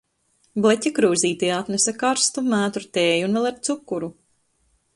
Bleķa 0.65 0.91
krūzītē 0.99 1.51
atnesa 1.57 1.93
karstu 2.05 2.43
mētru 2.55 2.87
tēju 2.99 3.29
un 3.29 3.37
vēl 3.39 3.51
ar 3.51 3.61
cukuru. 3.69 4.11